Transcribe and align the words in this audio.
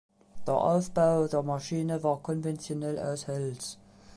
Der 0.47 0.55
Aufbau 0.55 1.27
der 1.27 1.43
Maschine 1.43 2.01
war 2.01 2.17
konventionell 2.23 2.97
aus 2.97 3.27
Holz. 3.27 3.77